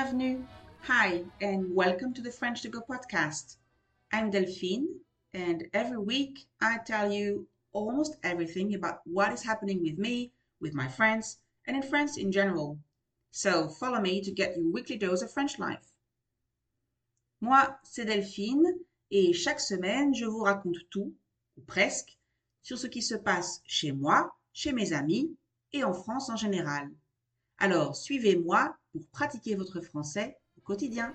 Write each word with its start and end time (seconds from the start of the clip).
Bienvenue. 0.00 0.44
Hi 0.82 1.24
and 1.40 1.74
welcome 1.74 2.14
to 2.14 2.22
the 2.22 2.30
French 2.30 2.62
to 2.62 2.68
Go 2.68 2.80
podcast. 2.88 3.56
I'm 4.12 4.30
Delphine 4.30 5.00
and 5.34 5.66
every 5.72 5.98
week 5.98 6.46
I 6.60 6.78
tell 6.86 7.10
you 7.10 7.48
almost 7.72 8.14
everything 8.22 8.76
about 8.76 9.00
what 9.04 9.32
is 9.32 9.42
happening 9.42 9.82
with 9.82 9.98
me, 9.98 10.30
with 10.60 10.72
my 10.72 10.86
friends, 10.86 11.38
and 11.66 11.76
in 11.76 11.82
France 11.82 12.16
in 12.16 12.30
general. 12.30 12.78
So 13.32 13.68
follow 13.68 14.00
me 14.00 14.20
to 14.22 14.30
get 14.30 14.56
your 14.56 14.70
weekly 14.70 14.98
dose 14.98 15.20
of 15.20 15.32
French 15.32 15.58
life. 15.58 15.92
Moi, 17.40 17.66
c'est 17.82 18.04
Delphine 18.04 18.78
et 19.10 19.32
chaque 19.32 19.58
semaine, 19.58 20.14
je 20.14 20.26
vous 20.26 20.44
raconte 20.44 20.78
tout, 20.90 21.12
ou 21.56 21.60
presque, 21.62 22.16
sur 22.62 22.78
ce 22.78 22.86
qui 22.86 23.02
se 23.02 23.16
passe 23.16 23.62
chez 23.66 23.90
moi, 23.90 24.30
chez 24.52 24.70
mes 24.70 24.92
amis 24.92 25.36
et 25.72 25.82
en 25.82 25.92
France 25.92 26.30
en 26.30 26.36
général. 26.36 26.88
Alors, 27.60 27.96
suivez-moi 27.96 28.76
pour 28.92 29.04
pratiquer 29.08 29.56
votre 29.56 29.80
français 29.80 30.38
au 30.56 30.60
quotidien. 30.60 31.12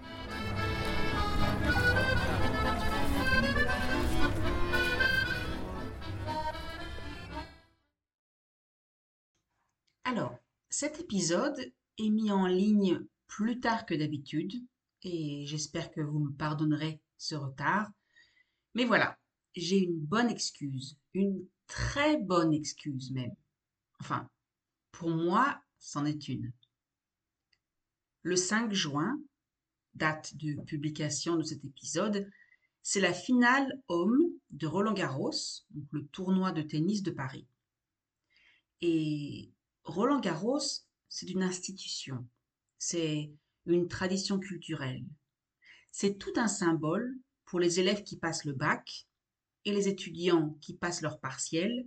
Alors, 10.04 10.38
cet 10.70 11.00
épisode 11.00 11.72
est 11.98 12.10
mis 12.10 12.30
en 12.30 12.46
ligne 12.46 13.00
plus 13.28 13.62
tard 13.62 13.86
que 13.86 13.94
d'habitude 13.94 14.52
et 15.02 15.46
j'espère 15.46 15.92
que 15.92 16.02
vous 16.02 16.20
me 16.20 16.34
pardonnerez 16.34 17.00
ce 17.18 17.36
retard. 17.36 17.90
Mais 18.76 18.84
voilà, 18.84 19.18
j'ai 19.56 19.78
une 19.78 19.98
bonne 19.98 20.30
excuse, 20.30 20.98
une 21.14 21.48
très 21.68 22.18
bonne 22.18 22.54
excuse 22.54 23.12
même. 23.12 23.34
Enfin, 24.02 24.30
pour 24.92 25.10
moi, 25.10 25.62
c'en 25.84 26.06
est 26.06 26.30
une. 26.30 26.52
Le 28.24 28.38
5 28.38 28.72
juin, 28.74 29.20
date 29.96 30.36
de 30.38 30.60
publication 30.62 31.36
de 31.36 31.44
cet 31.44 31.66
épisode, 31.66 32.32
c'est 32.82 33.02
la 33.02 33.14
finale 33.14 33.82
homme 33.90 34.18
de 34.50 34.66
Roland 34.66 34.94
Garros, 34.94 35.32
donc 35.72 35.86
le 35.92 36.08
tournoi 36.08 36.54
de 36.54 36.62
tennis 36.62 37.04
de 37.04 37.12
Paris. 37.12 37.46
Et 38.82 39.52
Roland 39.84 40.22
Garros, 40.22 40.62
c'est 41.10 41.30
une 41.30 41.44
institution, 41.44 42.26
c'est 42.78 43.32
une 43.66 43.88
tradition 43.90 44.40
culturelle. 44.40 45.06
C'est 45.92 46.18
tout 46.18 46.34
un 46.38 46.48
symbole 46.48 47.14
pour 47.46 47.60
les 47.60 47.82
élèves 47.82 48.04
qui 48.04 48.18
passent 48.18 48.46
le 48.46 48.54
bac 48.54 49.06
et 49.66 49.74
les 49.74 49.90
étudiants 49.90 50.58
qui 50.62 50.74
passent 50.76 51.02
leur 51.02 51.20
partiel, 51.20 51.86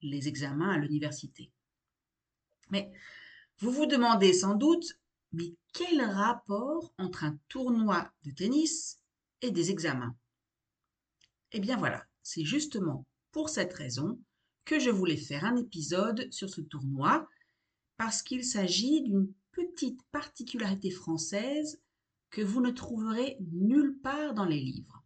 les 0.00 0.26
examens 0.26 0.70
à 0.70 0.78
l'université. 0.78 1.52
Mais 2.70 2.90
vous 3.58 3.70
vous 3.70 3.86
demandez 3.86 4.32
sans 4.32 4.54
doute, 4.54 4.98
mais 5.32 5.54
quel 5.72 6.02
rapport 6.02 6.92
entre 6.98 7.24
un 7.24 7.38
tournoi 7.48 8.10
de 8.24 8.30
tennis 8.30 8.98
et 9.40 9.50
des 9.50 9.70
examens? 9.70 10.16
Eh 11.52 11.60
bien 11.60 11.76
voilà, 11.76 12.04
c'est 12.22 12.44
justement 12.44 13.06
pour 13.32 13.48
cette 13.48 13.72
raison 13.72 14.20
que 14.64 14.78
je 14.78 14.90
voulais 14.90 15.16
faire 15.16 15.44
un 15.44 15.56
épisode 15.56 16.30
sur 16.32 16.50
ce 16.50 16.60
tournoi, 16.60 17.28
parce 17.96 18.22
qu'il 18.22 18.44
s'agit 18.44 19.02
d'une 19.02 19.32
petite 19.52 20.00
particularité 20.10 20.90
française 20.90 21.80
que 22.30 22.42
vous 22.42 22.60
ne 22.60 22.70
trouverez 22.70 23.38
nulle 23.52 23.98
part 24.02 24.34
dans 24.34 24.44
les 24.44 24.60
livres. 24.60 25.02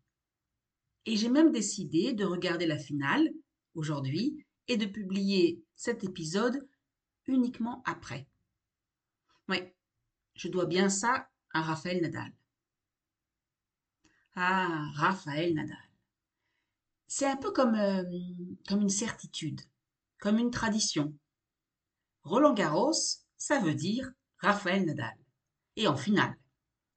Et 1.07 1.17
j'ai 1.17 1.29
même 1.29 1.53
décidé 1.53 2.15
de 2.15 2.25
regarder 2.25 2.67
la 2.67 2.79
finale 2.79 3.31
aujourd'hui 3.75 4.45
et 4.67 4.77
de 4.77 4.87
publier 4.87 5.63
cet 5.77 6.03
épisode 6.03 6.67
uniquement 7.27 7.83
après. 7.85 8.27
Je 10.35 10.49
dois 10.49 10.67
bien 10.67 10.89
ça 10.89 11.29
à 11.53 11.63
Raphaël 11.63 12.01
Nadal. 12.01 12.33
Ah, 14.35 14.91
Raphaël 14.95 15.55
Nadal. 15.55 15.77
C'est 17.07 17.27
un 17.27 17.37
peu 17.37 17.51
comme, 17.51 17.75
euh, 17.75 18.05
comme 18.69 18.83
une 18.83 18.89
certitude, 18.89 19.61
comme 20.19 20.39
une 20.39 20.51
tradition. 20.51 21.13
Roland 22.23 22.55
Garros, 22.55 22.95
ça 23.37 23.59
veut 23.59 23.75
dire 23.75 24.11
Raphaël 24.39 24.87
Nadal. 24.87 25.17
Et 25.77 25.89
en 25.89 25.97
finale. 25.97 26.37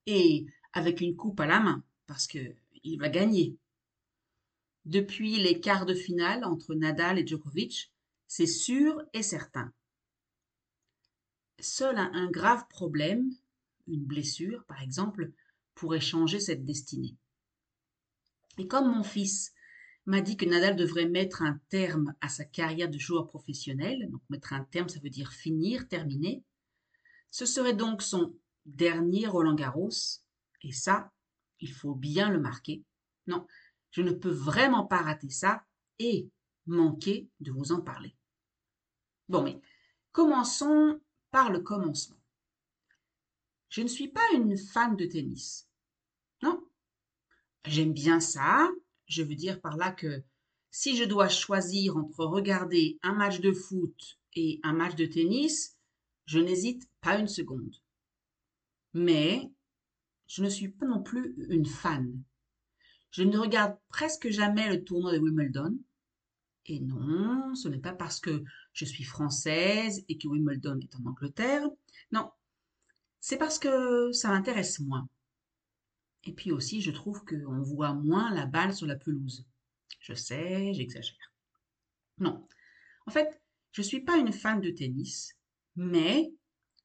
Et 0.06 0.46
avec 0.74 1.02
une 1.02 1.16
coupe 1.16 1.40
à 1.40 1.46
la 1.46 1.60
main, 1.60 1.84
parce 2.08 2.28
que 2.28 2.56
il 2.84 2.98
va 2.98 3.10
gagner. 3.10 3.58
Depuis 4.86 5.38
les 5.38 5.60
quarts 5.60 5.86
de 5.86 5.94
finale 5.94 6.44
entre 6.44 6.76
Nadal 6.76 7.18
et 7.18 7.26
Djokovic, 7.26 7.92
c'est 8.28 8.48
sûr 8.48 9.02
et 9.14 9.24
certain. 9.24 9.74
Seul 11.60 11.98
un 11.98 12.30
grave 12.30 12.68
problème, 12.68 13.32
une 13.88 14.04
blessure 14.04 14.64
par 14.66 14.82
exemple, 14.82 15.32
pourrait 15.76 16.02
changer 16.02 16.40
cette 16.40 16.66
destinée. 16.66 17.16
Et 18.58 18.68
comme 18.68 18.94
mon 18.94 19.04
fils 19.04 19.54
m'a 20.06 20.22
dit 20.22 20.38
que 20.38 20.46
Nadal 20.46 20.76
devrait 20.76 21.08
mettre 21.08 21.42
un 21.42 21.60
terme 21.70 22.14
à 22.22 22.30
sa 22.30 22.46
carrière 22.46 22.90
de 22.90 23.00
joueur 23.00 23.28
professionnel, 23.28 24.10
donc 24.12 24.22
mettre 24.30 24.54
un 24.54 24.64
terme 24.66 24.90
ça 24.90 25.00
veut 25.00 25.10
dire 25.10 25.32
finir, 25.32 25.88
terminer, 25.88 26.44
ce 27.32 27.46
serait 27.46 27.74
donc 27.74 28.02
son 28.02 28.36
dernier 28.66 29.28
Roland 29.28 29.56
Garros, 29.56 29.90
et 30.62 30.72
ça, 30.72 31.12
il 31.60 31.72
faut 31.72 31.96
bien 31.96 32.30
le 32.30 32.40
marquer. 32.40 32.84
Non, 33.28 33.48
je 33.92 34.02
ne 34.02 34.12
peux 34.12 34.30
vraiment 34.30 34.86
pas 34.86 35.02
rater 35.02 35.30
ça 35.30 35.64
et 36.00 36.30
manquer 36.66 37.30
de 37.40 37.52
vous 37.52 37.72
en 37.72 37.82
parler. 37.82 38.16
Bon, 39.30 39.44
mais 39.44 39.60
commençons 40.12 41.00
par 41.34 41.52
le 41.52 41.60
commencement. 41.62 42.22
Je 43.70 43.82
ne 43.82 43.88
suis 43.88 44.08
pas 44.08 44.22
une 44.36 44.56
fan 44.56 44.96
de 44.96 45.06
tennis. 45.06 45.68
Non. 46.44 46.64
J'aime 47.66 47.92
bien 47.92 48.20
ça. 48.20 48.70
Je 49.08 49.24
veux 49.24 49.34
dire 49.34 49.60
par 49.60 49.76
là 49.76 49.92
que 49.92 50.24
si 50.70 50.96
je 50.96 51.04
dois 51.04 51.30
choisir 51.30 51.98
entre 51.98 52.24
regarder 52.24 53.00
un 53.02 53.14
match 53.14 53.40
de 53.40 53.52
foot 53.52 54.20
et 54.36 54.60
un 54.62 54.74
match 54.74 54.96
de 54.96 55.08
tennis, 55.08 55.76
je 56.26 56.38
n'hésite 56.38 56.88
pas 57.02 57.18
une 57.18 57.28
seconde. 57.28 57.78
Mais 58.94 59.52
je 60.28 60.44
ne 60.44 60.50
suis 60.50 60.70
pas 60.70 60.86
non 60.86 61.02
plus 61.02 61.36
une 61.50 61.66
fan. 61.66 62.24
Je 63.10 63.24
ne 63.24 63.40
regarde 63.40 63.76
presque 63.90 64.30
jamais 64.30 64.70
le 64.70 64.84
tournoi 64.84 65.14
de 65.14 65.20
Wimbledon. 65.20 65.80
Et 66.68 66.80
non, 66.80 67.56
ce 67.56 67.70
n'est 67.70 67.80
pas 67.80 67.94
parce 67.94 68.20
que 68.20 68.44
je 68.74 68.86
suis 68.86 69.04
française 69.04 70.04
et 70.10 70.18
que 70.18 70.28
Wimbledon 70.28 70.80
est 70.80 70.96
en 70.96 71.06
Angleterre. 71.06 71.68
Non, 72.12 72.32
c'est 73.20 73.38
parce 73.38 73.60
que 73.60 74.12
ça 74.12 74.30
m'intéresse 74.30 74.80
moins. 74.80 75.08
Et 76.26 76.34
puis 76.34 76.52
aussi, 76.52 76.82
je 76.82 76.92
trouve 76.92 77.24
qu'on 77.26 77.62
voit 77.62 77.94
moins 77.94 78.34
la 78.34 78.46
balle 78.46 78.74
sur 78.74 78.88
la 78.88 78.96
pelouse. 78.96 79.46
Je 80.00 80.14
sais, 80.14 80.74
j'exagère. 80.74 81.34
Non, 82.18 82.46
en 83.06 83.12
fait, 83.12 83.42
je 83.72 83.82
ne 83.82 83.88
suis 83.88 84.02
pas 84.02 84.18
une 84.18 84.34
fan 84.34 84.62
de 84.62 84.70
tennis, 84.70 85.38
mais 85.76 86.34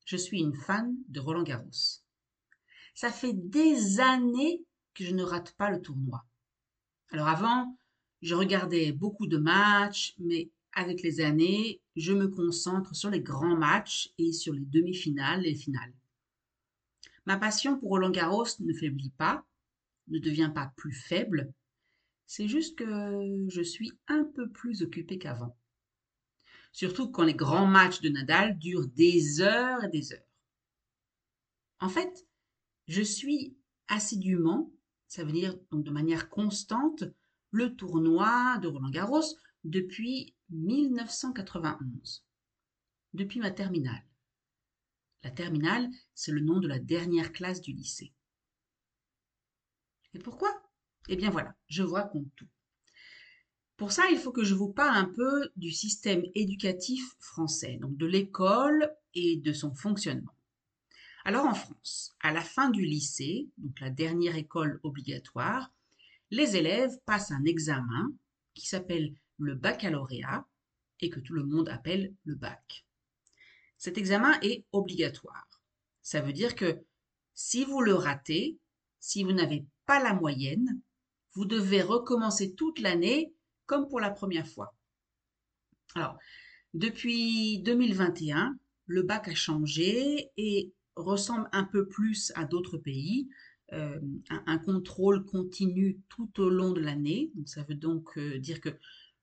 je 0.05 0.16
suis 0.16 0.41
une 0.41 0.55
fan 0.55 0.94
de 1.09 1.20
Roland 1.20 1.43
Garros. 1.43 2.03
Ça 2.94 3.10
fait 3.10 3.34
des 3.34 4.00
années 4.00 4.65
que 4.94 5.05
je 5.05 5.15
ne 5.15 5.22
rate 5.22 5.53
pas 5.53 5.70
le 5.70 5.81
tournoi. 5.81 6.25
Alors 7.10 7.28
avant, 7.28 7.78
je 8.22 8.34
regardais 8.34 8.93
beaucoup 8.93 9.26
de 9.26 9.38
matchs, 9.38 10.15
mais 10.19 10.50
avec 10.78 11.02
les 11.02 11.20
années, 11.20 11.80
je 11.96 12.12
me 12.12 12.28
concentre 12.28 12.94
sur 12.94 13.10
les 13.10 13.20
grands 13.20 13.56
matchs 13.56 14.12
et 14.16 14.32
sur 14.32 14.52
les 14.54 14.64
demi-finales 14.64 15.44
et 15.44 15.50
les 15.50 15.56
finales. 15.56 15.92
Ma 17.26 17.36
passion 17.36 17.76
pour 17.76 17.90
Roland 17.90 18.10
Garros 18.10 18.46
ne 18.60 18.72
faiblit 18.72 19.10
pas, 19.10 19.44
ne 20.06 20.20
devient 20.20 20.52
pas 20.54 20.72
plus 20.76 20.92
faible, 20.92 21.52
c'est 22.26 22.46
juste 22.46 22.78
que 22.78 23.46
je 23.48 23.60
suis 23.60 23.92
un 24.06 24.22
peu 24.22 24.48
plus 24.48 24.82
occupée 24.82 25.19
qu'avant. 25.19 25.56
Surtout 26.70 27.10
quand 27.10 27.24
les 27.24 27.34
grands 27.34 27.66
matchs 27.66 28.00
de 28.00 28.10
Nadal 28.10 28.56
durent 28.56 28.86
des 28.86 29.40
heures 29.40 29.82
et 29.82 29.88
des 29.88 30.12
heures. 30.12 30.31
En 31.81 31.88
fait, 31.88 32.24
je 32.86 33.02
suis 33.02 33.56
assidûment, 33.88 34.70
ça 35.08 35.24
veut 35.24 35.32
dire 35.32 35.58
donc 35.72 35.82
de 35.82 35.90
manière 35.90 36.28
constante, 36.28 37.02
le 37.50 37.74
tournoi 37.74 38.58
de 38.58 38.69
Roland 38.69 38.90
Garros 38.90 39.24
depuis 39.64 40.34
1991, 40.50 42.24
depuis 43.14 43.40
ma 43.40 43.50
terminale. 43.50 44.04
La 45.22 45.30
terminale, 45.30 45.88
c'est 46.14 46.32
le 46.32 46.40
nom 46.40 46.60
de 46.60 46.68
la 46.68 46.78
dernière 46.78 47.32
classe 47.32 47.60
du 47.60 47.72
lycée. 47.72 48.12
Et 50.14 50.18
pourquoi? 50.18 50.50
Eh 51.08 51.16
bien 51.16 51.30
voilà, 51.30 51.54
je 51.66 51.82
vous 51.82 51.94
raconte 51.94 52.28
tout. 52.36 52.48
Pour 53.76 53.92
ça, 53.92 54.10
il 54.10 54.18
faut 54.18 54.32
que 54.32 54.44
je 54.44 54.54
vous 54.54 54.72
parle 54.72 54.96
un 54.96 55.12
peu 55.12 55.50
du 55.56 55.70
système 55.70 56.24
éducatif 56.34 57.14
français, 57.20 57.78
donc 57.80 57.96
de 57.96 58.06
l'école 58.06 58.92
et 59.14 59.36
de 59.36 59.52
son 59.52 59.74
fonctionnement. 59.74 60.34
Alors 61.24 61.46
en 61.46 61.54
France, 61.54 62.16
à 62.20 62.32
la 62.32 62.40
fin 62.40 62.70
du 62.70 62.84
lycée, 62.84 63.48
donc 63.58 63.78
la 63.80 63.90
dernière 63.90 64.36
école 64.36 64.80
obligatoire, 64.82 65.72
les 66.30 66.56
élèves 66.56 66.98
passent 67.06 67.30
un 67.30 67.44
examen 67.44 68.12
qui 68.54 68.66
s'appelle 68.66 69.14
le 69.38 69.55
baccalauréat 69.55 70.46
et 71.00 71.11
que 71.11 71.20
tout 71.20 71.35
le 71.35 71.44
monde 71.44 71.69
appelle 71.69 72.14
le 72.25 72.35
bac. 72.35 72.85
Cet 73.76 73.96
examen 73.96 74.38
est 74.43 74.64
obligatoire. 74.73 75.62
Ça 76.02 76.20
veut 76.20 76.32
dire 76.32 76.55
que 76.56 76.79
si 77.35 77.64
vous 77.64 77.81
le 77.81 77.94
ratez, 77.94 78.58
si 78.99 79.23
vous 79.23 79.32
n'avez 79.32 79.64
pas 79.87 80.02
la 80.02 80.14
moyenne, 80.14 80.81
vous 81.35 81.44
devez 81.44 81.82
recommencer 81.82 82.55
toute 82.55 82.81
l'année 82.81 83.32
comme 83.67 83.88
pour 83.88 84.00
la 84.00 84.11
première 84.11 84.49
fois. 84.49 84.75
Alors, 85.94 86.19
depuis 86.75 87.61
2021, 87.61 88.58
le 88.87 89.02
bac 89.02 89.29
a 89.29 89.34
changé 89.34 90.31
et 90.37 90.73
ressemble 90.96 91.49
un 91.52 91.64
peu 91.64 91.87
plus 91.87 92.32
à 92.34 92.44
d'autres 92.44 92.79
pays. 92.79 93.29
Euh, 93.73 94.00
un, 94.31 94.58
contrôle 94.58 95.26
continu 95.26 96.00
tout 96.08 96.41
au 96.41 96.49
long 96.49 96.73
de 96.73 96.81
l'année. 96.81 97.31
ça 97.44 97.62
veut 97.64 97.75
donc 97.75 98.17
euh, 98.17 98.38
dire 98.38 98.62
que 98.62 98.70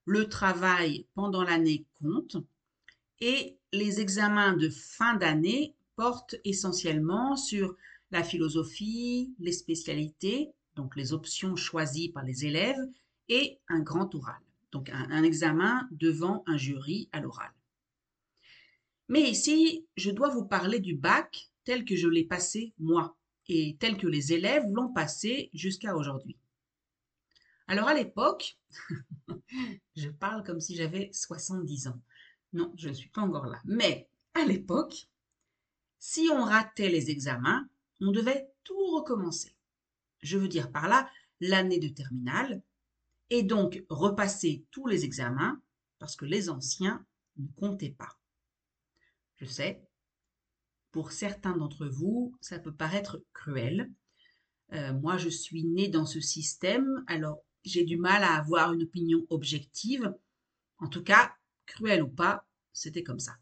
le 0.06 0.30
travail 0.30 1.08
pendant 1.16 1.44
l'année 1.44 1.86
compte 2.00 2.38
et 3.20 3.58
les 3.74 4.00
examens 4.00 4.54
de 4.54 4.70
fin 4.70 5.16
d'année 5.16 5.76
portent 5.96 6.36
essentiellement 6.44 7.36
sur 7.36 7.76
la 8.12 8.24
philosophie, 8.24 9.34
les 9.40 9.52
spécialités, 9.52 10.52
donc 10.76 10.96
les 10.96 11.14
options 11.14 11.56
choisies 11.56 12.10
par 12.10 12.24
les 12.24 12.46
élèves, 12.46 12.80
et 13.30 13.60
un 13.68 13.80
grand 13.80 14.14
oral, 14.14 14.42
donc 14.72 14.90
un, 14.90 15.24
examen 15.24 15.88
devant 15.92 16.44
un 16.46 16.58
jury 16.58 17.10
à 17.12 17.20
l'oral. 17.20 17.52
Mais 19.08 19.22
ici, 19.22 19.86
je 19.98 20.12
dois 20.12 20.30
vous 20.30 20.46
parler 20.46 20.80
du 20.80 20.96
bac 20.96 21.50
tel 21.64 21.86
que 21.86 21.96
je 21.96 22.08
l'ai 22.08 22.24
passé 22.24 22.74
moi 22.78 23.16
et 23.48 23.78
tel 23.80 23.98
que 23.98 24.08
les 24.08 24.34
élèves 24.34 24.68
l'ont 24.72 24.94
passé 24.94 25.50
jusqu'à 25.54 25.96
aujourd'hui. 25.96 26.38
Alors 27.68 27.88
à 27.88 27.94
l'époque, 27.94 28.58
je 29.96 30.10
parle 30.10 30.44
comme 30.44 30.62
si 30.62 30.76
j'avais 30.76 31.10
70 31.12 31.88
ans. 31.88 32.00
Non, 32.54 32.72
je 32.78 32.90
ne 32.90 32.94
suis 32.94 33.10
pas 33.10 33.22
encore 33.22 33.48
là. 33.48 33.60
Mais 33.66 34.08
à 34.34 34.46
l'époque, 34.46 35.08
si 35.98 36.30
on 36.32 36.44
ratait 36.44 36.90
les 36.90 37.10
examens, 37.10 37.68
on 38.02 38.12
devait 38.12 38.50
tout 38.64 38.96
recommencer. 38.96 39.56
Je 40.22 40.38
veux 40.38 40.48
dire 40.48 40.72
par 40.72 40.88
là 40.88 41.10
l'année 41.42 41.80
de 41.80 41.90
terminale, 41.90 42.62
et 43.30 43.44
donc 43.44 43.84
repasser 43.90 44.64
tous 44.72 44.88
les 44.88 45.04
examens, 45.04 45.60
parce 46.00 46.16
que 46.16 46.26
les 46.26 46.50
anciens 46.50 47.04
ne 47.38 47.48
comptaient 47.58 47.96
pas. 47.98 48.18
Je 49.38 49.46
sais, 49.46 49.82
pour 50.92 51.12
certains 51.12 51.58
d'entre 51.58 51.88
vous, 51.88 52.36
ça 52.40 52.60
peut 52.60 52.74
paraître 52.74 53.22
cruel. 53.34 53.92
Euh, 54.74 54.94
moi, 54.94 55.18
je 55.18 55.30
suis 55.30 55.64
née 55.64 55.90
dans 55.90 56.06
ce 56.06 56.22
système, 56.22 57.04
alors 57.08 57.44
j'ai 57.66 57.84
du 57.84 57.98
mal 57.98 58.24
à 58.24 58.36
avoir 58.36 58.74
une 58.74 58.84
opinion 58.84 59.26
objective. 59.30 60.14
En 60.78 60.88
tout 60.88 61.04
cas, 61.04 61.36
cruel 61.66 62.04
ou 62.04 62.10
pas, 62.10 62.48
c'était 62.72 63.04
comme 63.04 63.20
ça. 63.20 63.38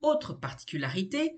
Autre 0.00 0.34
particularité, 0.34 1.36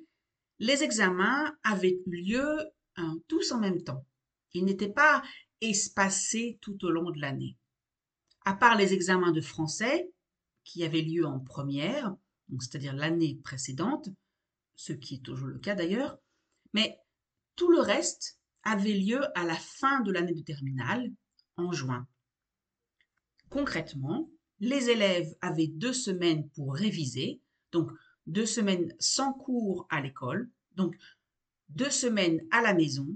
les 0.58 0.82
examens 0.82 1.56
avaient 1.62 1.98
lieu 2.06 2.58
hein, 2.96 3.18
tous 3.28 3.52
en 3.52 3.60
même 3.60 3.82
temps. 3.82 4.04
Ils 4.52 4.64
n'étaient 4.64 4.92
pas 4.92 5.22
espacés 5.60 6.58
tout 6.60 6.84
au 6.84 6.90
long 6.90 7.10
de 7.10 7.20
l'année. 7.20 7.56
À 8.44 8.54
part 8.54 8.76
les 8.76 8.92
examens 8.92 9.32
de 9.32 9.40
français, 9.40 10.10
qui 10.64 10.84
avaient 10.84 11.02
lieu 11.02 11.24
en 11.24 11.38
première, 11.38 12.14
c'est-à-dire 12.58 12.94
l'année 12.94 13.38
précédente, 13.42 14.08
ce 14.74 14.92
qui 14.92 15.16
est 15.16 15.22
toujours 15.22 15.46
le 15.46 15.58
cas 15.58 15.74
d'ailleurs, 15.74 16.18
mais 16.72 16.98
tout 17.54 17.70
le 17.70 17.80
reste 17.80 18.38
avait 18.66 18.94
lieu 18.94 19.20
à 19.38 19.44
la 19.44 19.54
fin 19.54 20.00
de 20.00 20.10
l'année 20.10 20.34
de 20.34 20.42
terminale, 20.42 21.12
en 21.56 21.72
juin. 21.72 22.06
Concrètement, 23.48 24.28
les 24.58 24.90
élèves 24.90 25.32
avaient 25.40 25.68
deux 25.68 25.92
semaines 25.92 26.50
pour 26.50 26.74
réviser, 26.74 27.40
donc 27.70 27.90
deux 28.26 28.44
semaines 28.44 28.92
sans 28.98 29.32
cours 29.32 29.86
à 29.88 30.00
l'école, 30.00 30.50
donc 30.74 30.96
deux 31.68 31.90
semaines 31.90 32.40
à 32.50 32.60
la 32.60 32.74
maison, 32.74 33.06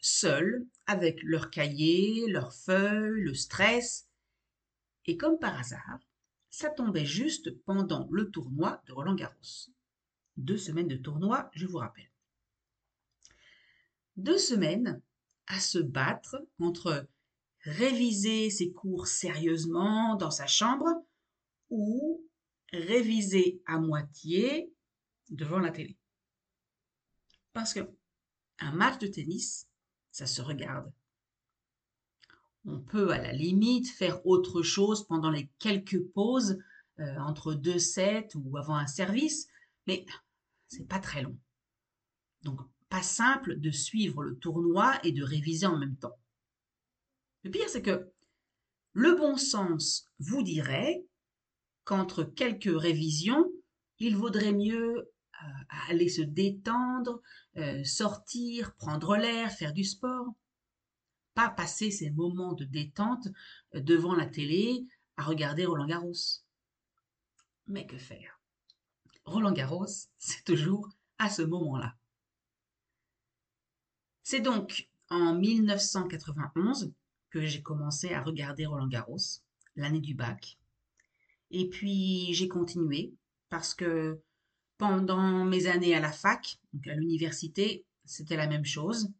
seuls, 0.00 0.66
avec 0.86 1.22
leurs 1.22 1.50
cahiers, 1.50 2.26
leurs 2.28 2.54
feuilles, 2.54 3.20
le 3.22 3.34
stress. 3.34 4.08
Et 5.04 5.18
comme 5.18 5.38
par 5.38 5.58
hasard, 5.58 6.00
ça 6.48 6.70
tombait 6.70 7.06
juste 7.06 7.50
pendant 7.64 8.08
le 8.10 8.30
tournoi 8.30 8.82
de 8.86 8.92
Roland 8.92 9.14
Garros. 9.14 9.68
Deux 10.38 10.58
semaines 10.58 10.88
de 10.88 10.96
tournoi, 10.96 11.50
je 11.52 11.66
vous 11.66 11.78
rappelle. 11.78 12.13
Deux 14.16 14.38
semaines 14.38 15.02
à 15.46 15.60
se 15.60 15.78
battre 15.78 16.36
entre 16.58 17.06
réviser 17.60 18.50
ses 18.50 18.72
cours 18.72 19.06
sérieusement 19.06 20.16
dans 20.16 20.30
sa 20.30 20.46
chambre 20.46 20.86
ou 21.70 22.24
réviser 22.72 23.62
à 23.66 23.78
moitié 23.78 24.72
devant 25.30 25.58
la 25.58 25.70
télé. 25.70 25.96
Parce 27.52 27.72
que 27.72 27.80
un 28.60 28.72
match 28.72 28.98
de 28.98 29.06
tennis, 29.06 29.68
ça 30.10 30.26
se 30.26 30.42
regarde. 30.42 30.92
On 32.66 32.80
peut 32.80 33.10
à 33.10 33.18
la 33.18 33.32
limite 33.32 33.88
faire 33.88 34.24
autre 34.26 34.62
chose 34.62 35.06
pendant 35.06 35.30
les 35.30 35.50
quelques 35.58 36.02
pauses 36.12 36.58
euh, 36.98 37.18
entre 37.18 37.54
deux 37.54 37.78
sets 37.78 38.28
ou 38.36 38.56
avant 38.56 38.76
un 38.76 38.86
service, 38.86 39.48
mais 39.86 40.06
c'est 40.68 40.88
pas 40.88 40.98
très 40.98 41.22
long. 41.22 41.38
Donc 42.42 42.60
simple 43.02 43.58
de 43.58 43.70
suivre 43.70 44.22
le 44.22 44.36
tournoi 44.36 44.98
et 45.04 45.12
de 45.12 45.22
réviser 45.22 45.66
en 45.66 45.78
même 45.78 45.96
temps. 45.96 46.18
Le 47.42 47.50
pire, 47.50 47.68
c'est 47.68 47.82
que 47.82 48.10
le 48.92 49.14
bon 49.16 49.36
sens 49.36 50.06
vous 50.18 50.42
dirait 50.42 51.04
qu'entre 51.84 52.24
quelques 52.24 52.80
révisions, 52.80 53.50
il 53.98 54.16
vaudrait 54.16 54.52
mieux 54.52 55.10
euh, 55.42 55.46
aller 55.88 56.08
se 56.08 56.22
détendre, 56.22 57.20
euh, 57.56 57.84
sortir, 57.84 58.74
prendre 58.76 59.16
l'air, 59.16 59.50
faire 59.50 59.72
du 59.72 59.84
sport. 59.84 60.32
Pas 61.34 61.50
passer 61.50 61.90
ces 61.90 62.10
moments 62.10 62.52
de 62.52 62.64
détente 62.64 63.28
euh, 63.74 63.80
devant 63.80 64.14
la 64.14 64.26
télé 64.26 64.86
à 65.16 65.24
regarder 65.24 65.66
Roland 65.66 65.86
Garros. 65.86 66.42
Mais 67.66 67.86
que 67.86 67.98
faire? 67.98 68.40
Roland 69.24 69.52
Garros, 69.52 69.86
c'est 70.18 70.44
toujours 70.44 70.88
à 71.18 71.28
ce 71.28 71.42
moment-là. 71.42 71.96
C'est 74.24 74.40
donc 74.40 74.88
en 75.10 75.34
1991 75.34 76.92
que 77.28 77.44
j'ai 77.44 77.60
commencé 77.60 78.14
à 78.14 78.22
regarder 78.22 78.64
Roland 78.64 78.88
Garros, 78.88 79.18
l'année 79.76 80.00
du 80.00 80.14
bac. 80.14 80.58
Et 81.50 81.68
puis 81.68 82.32
j'ai 82.32 82.48
continué 82.48 83.12
parce 83.50 83.74
que 83.74 84.18
pendant 84.78 85.44
mes 85.44 85.66
années 85.66 85.94
à 85.94 86.00
la 86.00 86.10
fac, 86.10 86.58
donc 86.72 86.86
à 86.86 86.94
l'université, 86.94 87.84
c'était 88.06 88.36
la 88.36 88.46
même 88.46 88.64
chose. 88.64 89.12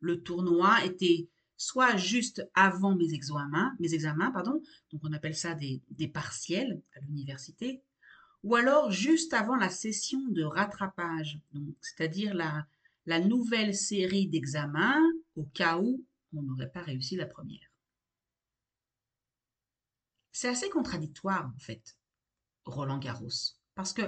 Le 0.00 0.22
tournoi 0.22 0.84
était 0.84 1.26
soit 1.56 1.96
juste 1.96 2.46
avant 2.52 2.94
mes 2.94 3.14
examens, 3.14 3.74
mes 3.80 3.94
examens 3.94 4.30
pardon, 4.30 4.62
donc 4.92 5.00
on 5.04 5.12
appelle 5.14 5.34
ça 5.34 5.54
des, 5.54 5.80
des 5.90 6.08
partiels 6.08 6.82
à 6.94 7.00
l'université, 7.00 7.82
ou 8.42 8.56
alors 8.56 8.90
juste 8.90 9.32
avant 9.32 9.56
la 9.56 9.70
session 9.70 10.20
de 10.28 10.42
rattrapage, 10.42 11.40
c'est-à-dire 11.80 12.34
la, 12.34 12.66
la 13.06 13.20
nouvelle 13.20 13.74
série 13.74 14.28
d'examens 14.28 15.02
au 15.36 15.44
cas 15.44 15.78
où 15.78 16.04
on 16.32 16.42
n'aurait 16.42 16.70
pas 16.70 16.82
réussi 16.82 17.16
la 17.16 17.26
première. 17.26 17.70
C'est 20.32 20.48
assez 20.48 20.70
contradictoire, 20.70 21.52
en 21.54 21.58
fait, 21.58 21.98
Roland 22.64 22.98
Garros, 22.98 23.56
parce 23.74 23.92
que 23.92 24.02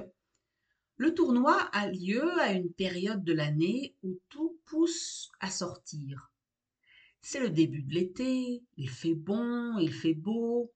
le 0.97 1.15
tournoi 1.15 1.59
a 1.73 1.89
lieu 1.89 2.41
à 2.41 2.53
une 2.53 2.73
période 2.73 3.25
de 3.25 3.33
l'année 3.33 3.97
où 4.03 4.21
tout 4.29 4.59
pousse 4.67 5.33
à 5.41 5.51
sortir. 5.51 6.31
C'est 7.21 7.41
le 7.41 7.51
début 7.51 7.83
de 7.83 7.93
l'été, 7.93 8.63
il 8.77 8.91
fait 8.91 9.15
bon, 9.15 9.79
il 9.79 9.93
fait 9.93 10.15
beau. 10.15 10.73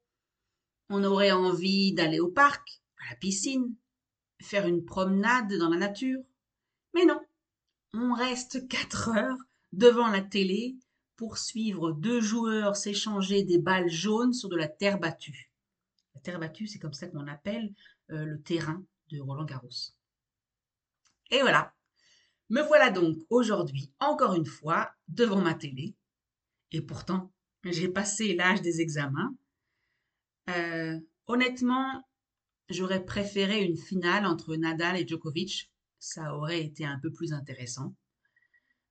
On 0.88 1.04
aurait 1.04 1.32
envie 1.32 1.92
d'aller 1.92 2.20
au 2.20 2.28
parc, 2.28 2.82
à 2.98 3.10
la 3.10 3.16
piscine, 3.16 3.74
faire 4.40 4.66
une 4.66 4.84
promenade 4.84 5.52
dans 5.58 5.68
la 5.68 5.78
nature. 5.78 6.22
Mais 6.94 7.04
non, 7.04 7.20
on 7.92 8.14
reste 8.14 8.68
quatre 8.68 9.08
heures 9.08 9.38
devant 9.72 10.08
la 10.08 10.22
télé 10.22 10.76
pour 11.16 11.38
suivre 11.38 11.92
deux 11.92 12.20
joueurs 12.20 12.76
s'échanger 12.76 13.42
des 13.42 13.58
balles 13.58 13.90
jaunes 13.90 14.32
sur 14.32 14.48
de 14.48 14.56
la 14.56 14.68
terre 14.68 14.98
battue. 14.98 15.50
La 16.14 16.20
terre 16.20 16.38
battue, 16.38 16.66
c'est 16.66 16.78
comme 16.78 16.92
ça 16.92 17.08
qu'on 17.08 17.26
appelle 17.26 17.74
euh, 18.10 18.24
le 18.24 18.42
terrain 18.42 18.84
de 19.10 19.20
Roland 19.20 19.44
Garros. 19.44 19.94
Et 21.30 21.40
voilà, 21.40 21.74
me 22.50 22.62
voilà 22.62 22.90
donc 22.90 23.16
aujourd'hui 23.30 23.92
encore 23.98 24.34
une 24.34 24.46
fois 24.46 24.90
devant 25.08 25.40
ma 25.40 25.54
télé. 25.54 25.96
Et 26.72 26.80
pourtant, 26.80 27.32
j'ai 27.64 27.88
passé 27.88 28.34
l'âge 28.34 28.62
des 28.62 28.80
examens. 28.80 29.34
Euh, 30.50 30.98
honnêtement, 31.26 32.06
j'aurais 32.68 33.04
préféré 33.04 33.64
une 33.64 33.76
finale 33.76 34.26
entre 34.26 34.56
Nadal 34.56 34.96
et 34.96 35.06
Djokovic. 35.06 35.70
Ça 35.98 36.34
aurait 36.34 36.62
été 36.62 36.84
un 36.84 36.98
peu 36.98 37.12
plus 37.12 37.32
intéressant. 37.32 37.94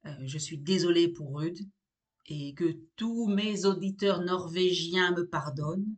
Euh, 0.05 0.11
je 0.25 0.37
suis 0.37 0.57
désolée 0.57 1.07
pour 1.07 1.37
Rude 1.37 1.59
et 2.27 2.53
que 2.55 2.77
tous 2.95 3.27
mes 3.27 3.65
auditeurs 3.65 4.21
norvégiens 4.21 5.11
me 5.11 5.27
pardonnent, 5.27 5.95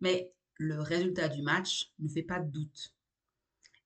mais 0.00 0.32
le 0.56 0.80
résultat 0.80 1.28
du 1.28 1.42
match 1.42 1.92
ne 1.98 2.08
fait 2.08 2.22
pas 2.22 2.40
de 2.40 2.50
doute. 2.50 2.94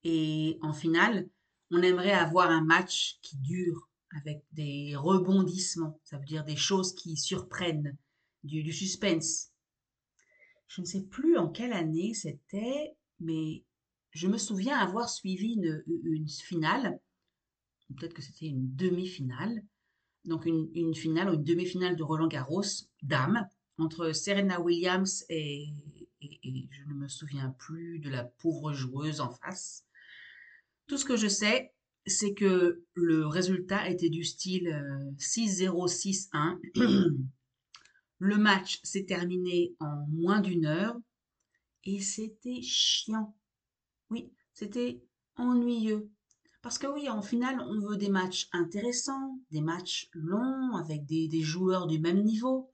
Et 0.04 0.58
en 0.62 0.72
finale, 0.72 1.28
on 1.70 1.82
aimerait 1.82 2.12
avoir 2.12 2.50
un 2.50 2.62
match 2.62 3.18
qui 3.22 3.36
dure 3.38 3.88
avec 4.16 4.42
des 4.52 4.96
rebondissements, 4.96 6.00
ça 6.04 6.18
veut 6.18 6.24
dire 6.24 6.44
des 6.44 6.56
choses 6.56 6.94
qui 6.94 7.16
surprennent, 7.16 7.96
du, 8.42 8.72
suspense. 8.72 9.50
Je 10.68 10.80
ne 10.80 10.86
sais 10.86 11.02
plus 11.02 11.36
en 11.36 11.48
quelle 11.48 11.72
année 11.72 12.14
c'était, 12.14 12.96
mais 13.20 13.64
je 14.18 14.26
me 14.26 14.36
souviens 14.36 14.76
avoir 14.76 15.08
suivi 15.08 15.54
une, 15.54 16.28
finale, 16.28 16.98
peut-être 17.96 18.14
que 18.14 18.22
c'était 18.22 18.46
une 18.46 18.74
demi-finale, 18.74 19.62
donc 20.24 20.44
une, 20.44 20.94
finale 20.94 21.30
ou 21.30 21.34
une 21.34 21.44
demi-finale 21.44 21.94
de 21.94 22.02
Roland 22.02 22.26
Garros, 22.26 22.64
dame, 23.02 23.46
entre 23.78 24.12
Serena 24.12 24.60
Williams 24.60 25.24
et, 25.28 25.68
je 26.20 26.84
ne 26.88 26.94
me 26.94 27.06
souviens 27.06 27.50
plus 27.58 28.00
de 28.00 28.10
la 28.10 28.24
pauvre 28.24 28.72
joueuse 28.72 29.20
en 29.20 29.30
face. 29.30 29.84
Tout 30.88 30.96
ce 30.96 31.04
que 31.04 31.16
je 31.16 31.28
sais, 31.28 31.72
c'est 32.04 32.34
que 32.34 32.82
le 32.94 33.24
résultat 33.28 33.88
était 33.88 34.10
du 34.10 34.24
style 34.24 34.68
6-0-6-1. 35.18 36.58
Euh, 36.78 37.10
le 38.18 38.36
match 38.36 38.80
s'est 38.82 39.04
terminé 39.04 39.76
en 39.78 40.08
moins 40.08 40.40
d'une 40.40 40.66
heure 40.66 40.96
et 41.84 42.00
c'était 42.00 42.62
chiant. 42.62 43.37
Oui, 44.10 44.32
c'était 44.52 45.02
ennuyeux. 45.36 46.10
Parce 46.62 46.78
que 46.78 46.86
oui, 46.86 47.08
en 47.08 47.22
finale, 47.22 47.60
on 47.60 47.78
veut 47.80 47.96
des 47.96 48.08
matchs 48.08 48.48
intéressants, 48.52 49.38
des 49.50 49.60
matchs 49.60 50.10
longs 50.12 50.76
avec 50.76 51.06
des, 51.06 51.40
joueurs 51.40 51.86
du 51.86 51.98
même 51.98 52.22
niveau. 52.22 52.70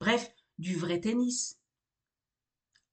Bref, 0.00 0.34
du 0.58 0.76
vrai 0.76 1.00
tennis. 1.00 1.58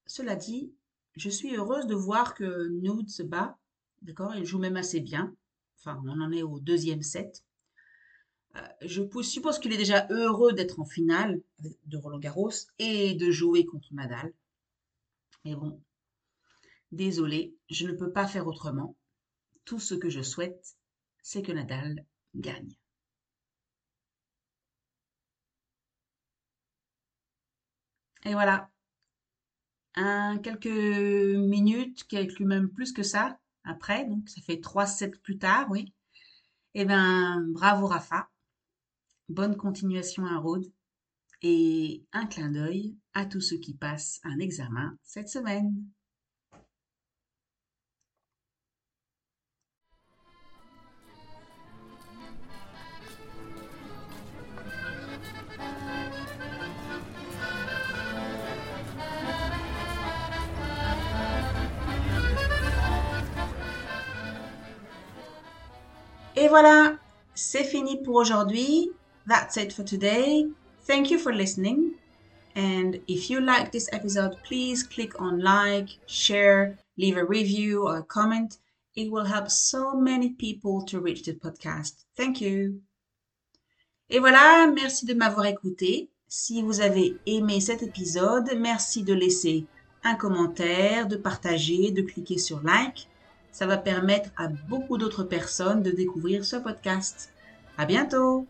Cela 0.06 0.36
dit, 0.36 0.74
je 1.16 1.30
suis 1.30 1.56
heureuse 1.56 1.88
de 1.88 1.96
voir 1.96 2.34
que 2.34 2.68
Nude 2.70 3.10
se 3.10 3.24
bat. 3.24 3.58
D'accord 4.02 4.36
Il 4.36 4.46
joue 4.46 4.60
même 4.60 4.78
assez 4.78 5.00
bien. 5.00 5.36
Enfin, 5.80 6.02
on 6.06 6.22
en 6.22 6.32
est 6.32 6.44
au 6.44 6.60
deuxième 6.60 7.04
set. 7.04 7.44
Euh, 8.56 8.62
je 8.82 9.04
suppose 9.22 9.60
qu'il 9.60 9.74
est 9.74 9.78
déjà 9.78 10.08
heureux 10.10 10.54
d'être 10.54 10.80
en 10.80 10.86
finale 10.86 11.42
de 11.86 11.98
Roland 11.98 12.20
Garros 12.20 12.52
et 12.80 13.14
de 13.16 13.32
jouer 13.32 13.66
contre 13.66 13.94
Nadal. 13.94 14.34
Mais 15.46 15.56
bon, 15.56 15.82
désolé, 16.92 17.56
je 17.70 17.88
ne 17.88 17.94
peux 17.94 18.12
pas 18.12 18.28
faire 18.28 18.48
autrement. 18.48 18.96
Tout 19.66 19.80
ce 19.80 19.96
que 19.96 20.10
je 20.10 20.22
souhaite, 20.22 20.78
c'est 21.22 21.42
que 21.42 21.52
Nadal 21.52 22.06
gagne. 22.36 22.76
Et 28.26 28.34
voilà. 28.34 28.70
Quelques 30.44 30.68
minutes, 30.68 32.04
quelques 32.08 32.42
même 32.42 32.70
plus 32.70 32.94
que 32.94 33.04
ça, 33.04 33.40
après, 33.64 34.06
donc 34.06 34.30
ça 34.30 34.42
fait 34.42 34.60
trois 34.60 34.86
sets 34.86 35.10
plus 35.10 35.38
tard, 35.38 35.68
oui. 35.72 35.94
Eh 36.76 36.86
bien, 36.86 37.44
bravo 37.50 37.88
Rafa. 37.88 38.30
Bonne 39.28 39.58
continuation 39.58 40.26
à 40.26 40.38
Rhodes. 40.38 40.72
Et 41.42 42.06
un 42.14 42.26
clin 42.26 42.52
d'œil 42.52 42.96
à 43.14 43.26
tous 43.26 43.42
ceux 43.42 43.58
qui 43.58 43.74
passent 43.74 44.20
un 44.24 44.40
examen 44.40 44.98
cette 45.04 45.30
semaine. 45.30 45.74
Et 66.48 66.50
voilà, 66.50 66.98
c'est 67.36 67.66
fini 67.66 67.98
pour 67.98 68.16
aujourd'hui. 68.16 68.90
That's 69.28 69.58
it 69.58 69.74
for 69.74 69.84
today. 69.84 70.48
Thank 70.86 71.12
you 71.12 71.20
for 71.20 71.34
listening. 71.34 71.96
And 72.56 73.02
if 73.10 73.30
you 73.30 73.42
like 73.42 73.74
this 73.74 73.90
episode, 73.92 74.38
please 74.46 74.82
click 74.82 75.20
on 75.20 75.42
like, 75.42 75.90
share, 76.06 76.78
leave 76.98 77.18
a 77.18 77.26
review 77.26 77.84
or 77.86 77.98
a 77.98 78.04
comment. 78.04 78.60
It 78.96 79.12
will 79.12 79.26
help 79.26 79.50
so 79.50 79.94
many 79.94 80.36
people 80.36 80.86
to 80.86 81.02
reach 81.02 81.24
the 81.24 81.34
podcast. 81.34 82.06
Thank 82.16 82.40
you. 82.40 82.80
Et 84.10 84.20
voilà, 84.20 84.72
merci 84.74 85.06
de 85.06 85.16
m'avoir 85.16 85.48
écouté. 85.48 86.08
Si 86.30 86.62
vous 86.62 86.80
avez 86.80 87.18
aimé 87.26 87.60
cet 87.60 87.84
épisode, 87.84 88.50
merci 88.58 89.04
de 89.04 89.14
laisser 89.14 89.66
un 90.06 90.16
commentaire, 90.16 91.10
de 91.10 91.18
partager, 91.18 91.92
de 91.92 92.04
cliquer 92.04 92.38
sur 92.38 92.62
like. 92.64 93.10
Ça 93.58 93.66
va 93.66 93.78
permettre 93.78 94.30
à 94.38 94.50
beaucoup 94.50 95.00
d'autres 95.00 95.24
personnes 95.24 95.82
de 95.82 95.90
découvrir 95.90 96.46
ce 96.46 96.58
podcast. 96.58 97.34
À 97.76 97.88
bientôt! 97.88 98.46